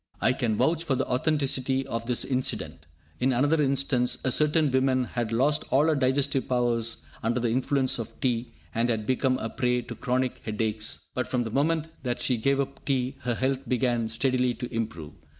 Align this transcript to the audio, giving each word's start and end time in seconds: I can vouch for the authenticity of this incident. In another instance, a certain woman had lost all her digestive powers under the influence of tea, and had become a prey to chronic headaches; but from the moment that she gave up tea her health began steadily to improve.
I 0.19 0.33
can 0.33 0.55
vouch 0.57 0.83
for 0.83 0.95
the 0.95 1.05
authenticity 1.05 1.85
of 1.85 2.07
this 2.07 2.25
incident. 2.25 2.87
In 3.19 3.31
another 3.31 3.61
instance, 3.61 4.17
a 4.25 4.31
certain 4.31 4.71
woman 4.71 5.03
had 5.03 5.31
lost 5.31 5.63
all 5.69 5.85
her 5.85 5.93
digestive 5.95 6.49
powers 6.49 7.05
under 7.21 7.39
the 7.39 7.51
influence 7.51 7.99
of 7.99 8.19
tea, 8.19 8.51
and 8.73 8.89
had 8.89 9.05
become 9.05 9.37
a 9.37 9.47
prey 9.51 9.83
to 9.83 9.93
chronic 9.93 10.39
headaches; 10.43 11.05
but 11.13 11.27
from 11.27 11.43
the 11.43 11.51
moment 11.51 11.85
that 12.01 12.19
she 12.19 12.37
gave 12.37 12.59
up 12.59 12.83
tea 12.83 13.17
her 13.19 13.35
health 13.35 13.59
began 13.69 14.09
steadily 14.09 14.55
to 14.55 14.73
improve. 14.73 15.13